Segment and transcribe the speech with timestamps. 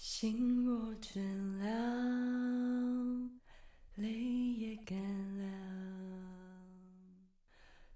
[0.00, 1.20] 心若倦
[1.58, 1.66] 了，
[3.96, 4.96] 泪也干
[5.38, 5.44] 了，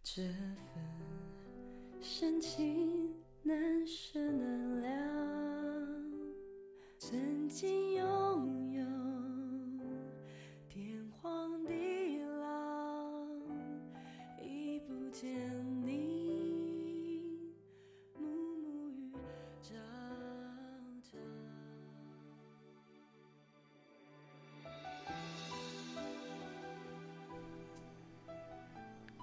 [0.03, 0.83] 这份
[2.01, 4.89] 深情难舍难了。
[6.99, 8.05] 曾经有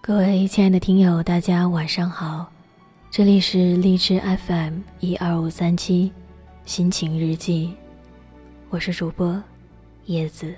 [0.10, 2.52] 各位亲爱的听友，大家晚上好，
[3.12, 6.12] 这里是荔枝 FM 一二五三七
[6.66, 7.76] 心情日记，
[8.72, 9.40] 我是主播
[10.06, 10.56] 叶子。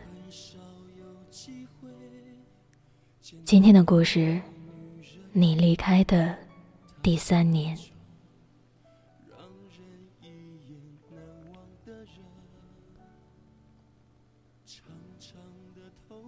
[3.44, 4.40] 今天的故事，
[5.34, 6.34] 你离开的
[7.04, 7.78] 第三年。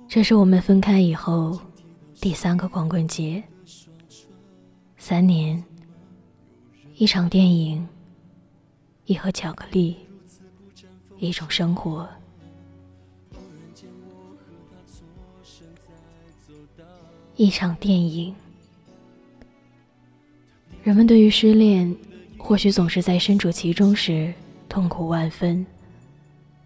[0.09, 1.57] 这是我们分开以后
[2.23, 3.43] 第三个光棍节。
[4.97, 5.61] 三年，
[6.95, 7.85] 一场电影，
[9.03, 9.97] 一盒巧克力，
[11.17, 12.07] 一种生活。
[17.35, 18.33] 一场电影，
[20.81, 21.93] 人们对于失恋，
[22.37, 24.33] 或许总是在身处其中时
[24.69, 25.65] 痛苦万分，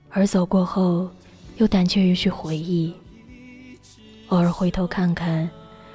[0.09, 1.09] 而走过后，
[1.57, 2.93] 又胆怯于去回忆。
[4.29, 5.49] 偶尔回头看看，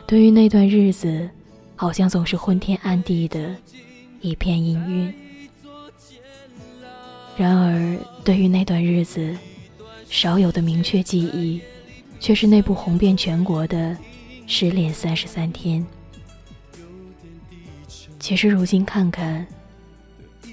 [0.07, 1.29] 对于那段日子，
[1.77, 3.55] 好像总是昏天暗地的
[4.23, 5.13] 一片氤氲。
[7.37, 9.37] 然而，对于那段日子，
[10.09, 11.61] 少有的明确记忆，
[12.21, 13.91] 却是那部红遍全国的
[14.47, 15.87] 《失恋三十三天》。
[18.19, 19.47] 其实如今看看，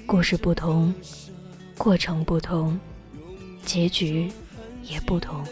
[0.04, 0.92] 故事不同，
[1.78, 2.78] 过程不同，
[3.64, 4.30] 结局
[4.82, 5.42] 也不同。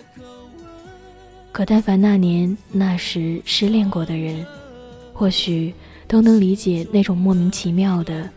[1.59, 4.47] 可但凡那年那时失恋过的人，
[5.13, 5.74] 或许
[6.07, 8.30] 都能理解那种莫名其妙的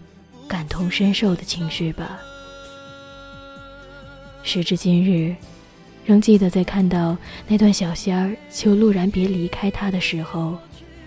[0.48, 2.20] 感同身受的情绪吧。
[4.42, 5.36] 时至今日，
[6.04, 7.16] 仍记得在看到
[7.48, 10.58] 那段小仙儿求陆然别离开他的时候，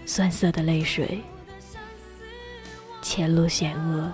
[0.06, 1.18] 酸涩的泪水。
[3.02, 4.08] 前路险恶，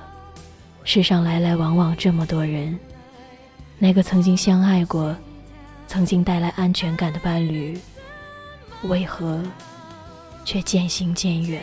[0.85, 2.79] 世上来来往往这么多人，
[3.79, 5.15] 那个曾经相爱过。
[5.87, 7.77] 曾经带来安全感的伴侣，
[8.85, 9.43] 为何
[10.45, 11.63] 却渐行渐远？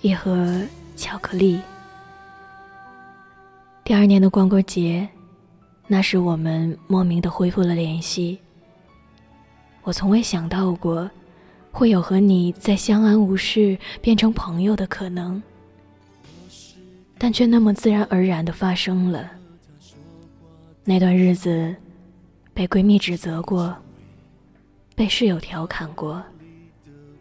[0.00, 0.60] 一盒
[0.96, 1.60] 巧克力。
[3.84, 5.08] 第二年的光棍节，
[5.86, 8.38] 那时我们莫名的恢复了联系。
[9.82, 11.08] 我从未想到过，
[11.70, 15.42] 会有和你在相安无事变成朋友的可能。
[17.18, 19.30] 但却那么自然而然的发生了。
[20.84, 21.74] 那段日子，
[22.52, 23.76] 被闺蜜指责过，
[24.96, 26.22] 被室友调侃过，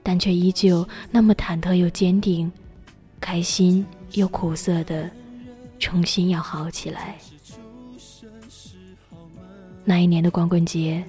[0.02, 2.52] 但却依旧那么忐忑又坚定，
[3.20, 5.10] 开心又苦涩的，
[5.78, 7.18] 重新要好起来。
[9.84, 11.04] 那一年的光棍节，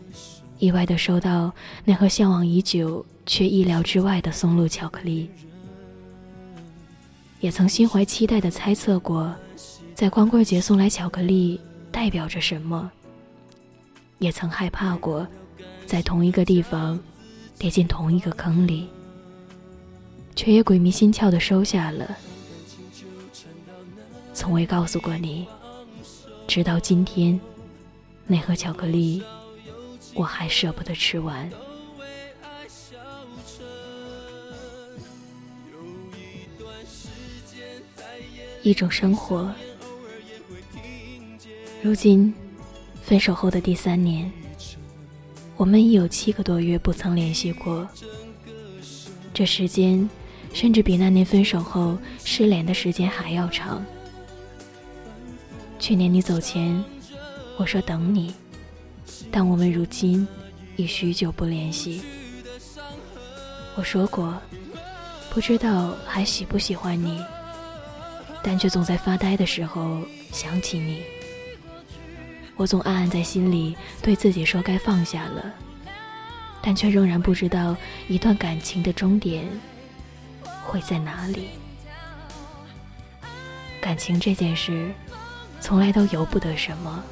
[0.58, 1.52] 意外的收到
[1.84, 5.30] 那盒向往已久却意料之外的松露巧克力。
[7.40, 9.34] 也曾心怀期待的猜测过，
[9.94, 11.58] 在光棍节送来巧克力
[11.90, 12.90] 代表着什么。
[14.18, 15.26] 也曾害怕过，
[15.86, 17.00] 在同一个地方
[17.58, 18.86] 跌进同一个坑里，
[20.36, 22.16] 却也鬼迷心窍的收下了。
[24.34, 25.46] 从未告诉过你，
[26.46, 27.40] 直到今天，
[28.26, 29.22] 那盒巧克力，
[30.14, 31.50] 我还舍不得吃完。
[38.62, 39.50] 一种生活。
[41.82, 42.32] 如今，
[43.02, 44.30] 分手后的第三年，
[45.56, 47.88] 我们已有七个多月不曾联系过。
[49.32, 50.06] 这时间，
[50.52, 53.82] 甚至比那年分手后失联的时间还要长。
[55.78, 56.84] 去年你走前，
[57.56, 58.34] 我说等你，
[59.30, 60.28] 但我们如今
[60.76, 62.02] 已许久不联系。
[63.74, 64.38] 我说过，
[65.30, 67.24] 不知道还喜不喜欢你。
[68.42, 71.02] 但却总在发呆的时候想起你，
[72.60, 75.50] 我总暗暗在心里对自己说该放下了，
[76.60, 77.74] 但却仍然不知道
[78.06, 79.48] 一段感情的终点
[80.62, 81.48] 会在哪里。
[83.80, 84.92] 感情这件事，
[85.58, 87.02] 从来都由不得什么，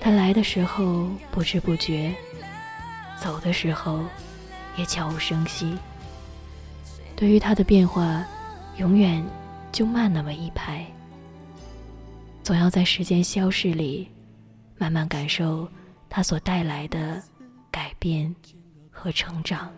[0.00, 2.14] 它来的时候不知不觉，
[3.20, 4.02] 走的时候
[4.78, 5.76] 也悄无声息。
[7.14, 8.24] 对于它的变化。
[8.78, 9.22] 永远
[9.70, 10.82] 就慢那么一拍。
[12.42, 14.08] 总要在时间消逝里，
[14.82, 15.68] 慢慢感受
[16.10, 17.22] 它所带来的
[17.70, 18.34] 改变
[18.90, 19.72] 和成长。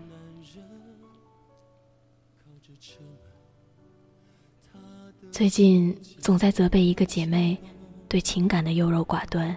[5.31, 7.55] 最近总在责备一个姐妹
[8.09, 9.55] 对情感的优柔寡断，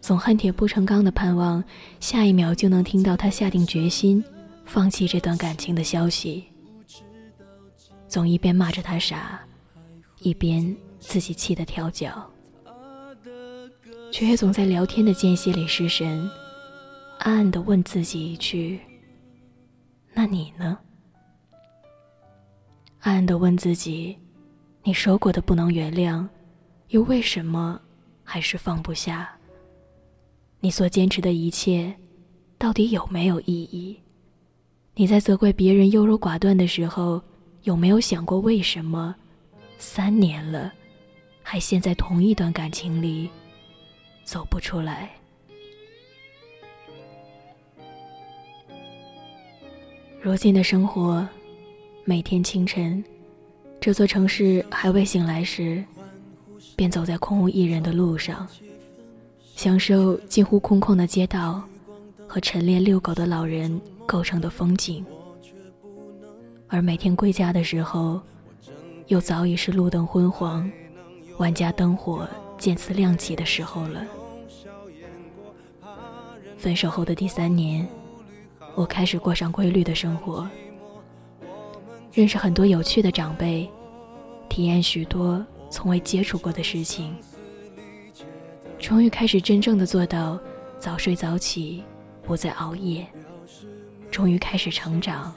[0.00, 1.62] 总恨铁不成钢的盼望
[2.00, 4.24] 下一秒就能听到她下定决心
[4.64, 6.42] 放弃这段感情的消息，
[8.08, 9.42] 总一边骂着她傻，
[10.20, 12.26] 一边自己气得跳脚，
[14.12, 16.30] 却也总在聊天的间隙里失神，
[17.20, 18.78] 暗暗的问自己一句
[20.12, 20.78] ：“那你呢？”
[23.00, 24.16] 暗暗的问自己。
[24.84, 26.26] 你说过的不能原谅，
[26.88, 27.80] 又为什么
[28.22, 29.30] 还是放不下？
[30.60, 31.94] 你所坚持的一切，
[32.58, 33.96] 到底有没有意义？
[34.94, 37.22] 你在责怪别人优柔寡断的时候，
[37.62, 39.14] 有没有想过为什么？
[39.78, 40.70] 三年了，
[41.42, 43.30] 还陷在同一段感情里，
[44.32, 45.10] 走不出来。
[50.22, 51.28] 如今的生活，
[52.06, 53.04] 每天清晨。
[53.78, 55.84] 这座城市还未醒来时，
[56.74, 58.48] 便走在空无一人的路上，
[59.54, 61.62] 享受近乎空旷的街道
[62.26, 65.04] 和晨练遛狗的老人构成的风景。
[66.68, 68.18] 而每天归家的时候，
[69.08, 70.72] 又早已是路灯昏黄、
[71.36, 72.26] 万家灯火
[72.56, 74.02] 渐次亮起的时候了。
[76.62, 77.84] 分手后的第三年，
[78.76, 80.48] 我开始过上规律的生活。
[82.12, 83.68] 认识很多有趣的长辈，
[84.48, 87.16] 体验许多从未接触过的事情，
[88.78, 90.38] 终于开始真正的做到
[90.78, 91.82] 早睡早起，
[92.22, 93.04] 不再熬夜。
[94.08, 95.34] 终于开始成长，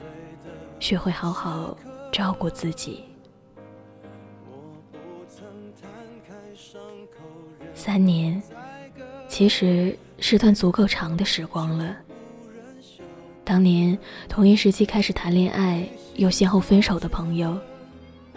[0.78, 1.76] 学会好好
[2.12, 3.02] 照顾自己。
[7.74, 8.40] 三年，
[9.36, 11.94] 其实是段足够长的时光了。
[13.44, 13.96] 当年
[14.30, 15.86] 同一时期开始谈恋爱。
[16.14, 17.54] 又先后分手的朋友，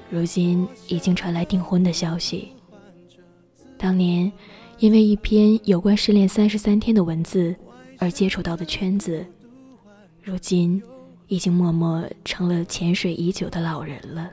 [0.10, 2.50] 如今已经传来订婚的消息。
[3.78, 4.30] 当年
[4.80, 7.56] 因为一篇有关失恋三十三天的文字
[8.00, 9.26] 而接触到的圈子，
[10.22, 10.84] 如今
[11.30, 14.30] 已经默默成了潜水已久的老人了。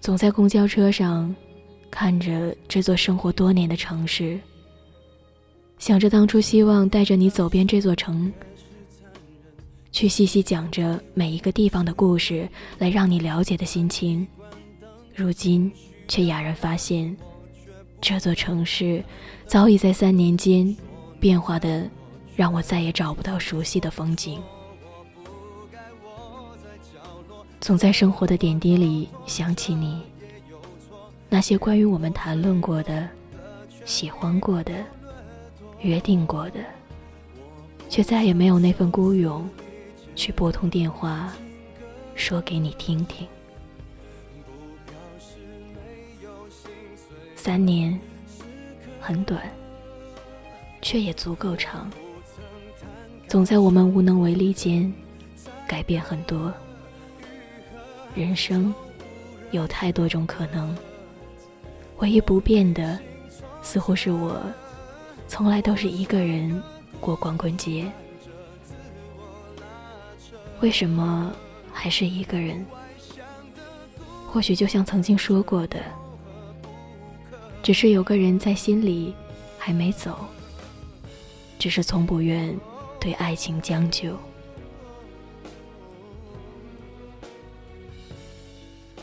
[0.00, 1.36] 总在公交车上
[1.98, 4.38] 看着这座生活多年的城市，
[5.78, 8.30] 想着当初希望带着你走遍这座城。
[9.92, 12.46] 去细细讲着每一个地方的故事，
[12.78, 14.28] 来让你了解的心情，
[15.14, 15.72] 如今
[16.06, 17.16] 却哑然发现，
[17.98, 19.02] 这座城市
[19.46, 20.76] 早已在三年间
[21.18, 21.88] 变化的，
[22.34, 24.38] 让我再也找不到熟悉的风景。
[27.58, 30.02] 总在生活的点滴里想起你，
[31.28, 33.08] 那些关于我们谈论过的、
[33.84, 34.84] 喜欢过的、
[35.80, 36.60] 约定过的，
[37.88, 39.48] 却再也没有那份孤勇。
[40.14, 41.30] 去拨通电话，
[42.14, 43.28] 说给你听听。
[47.34, 48.00] 三年
[48.98, 49.42] 很短，
[50.80, 51.90] 却也足够长。
[53.28, 54.90] 总在我们无能为力间，
[55.68, 56.50] 改变很多。
[58.14, 58.74] 人生
[59.50, 60.74] 有太多种可能，
[61.98, 62.98] 唯一不变的，
[63.62, 64.40] 似乎是我，
[65.26, 66.62] 从来都是一个人
[67.00, 67.90] 过光棍节。
[70.60, 71.32] 为什么
[71.72, 72.64] 还是一个人？
[74.28, 75.82] 或许就像曾经说过的，
[77.62, 79.14] 只是有个人在心里
[79.58, 80.18] 还没走，
[81.58, 82.54] 只是从不愿
[83.00, 84.14] 对爱情将就。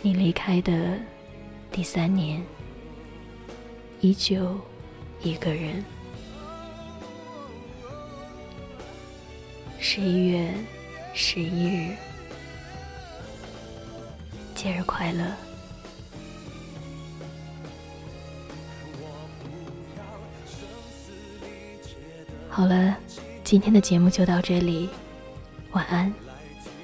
[0.03, 0.99] 你离开的
[1.71, 2.43] 第三年，
[4.03, 4.59] 依旧
[5.21, 5.81] 一个人。
[9.79, 10.53] 十一月。
[11.15, 11.95] 十一日，
[14.55, 15.23] 节日快乐！
[22.49, 22.97] 好了，
[23.43, 24.89] 今天的节目就到这里，
[25.73, 26.11] 晚安，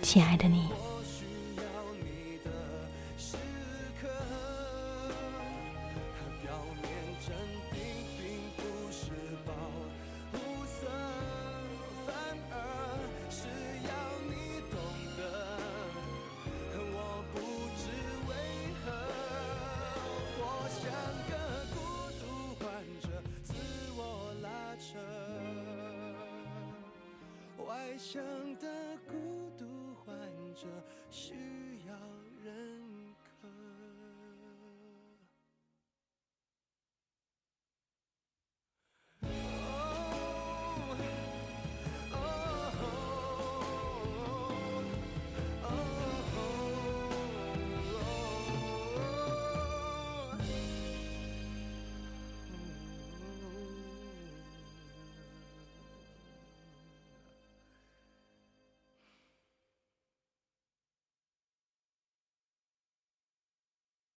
[0.04, 0.79] 亲爱的你。
[28.00, 28.24] 想
[28.60, 28.66] 的
[29.06, 30.16] 孤独患
[30.56, 30.66] 者。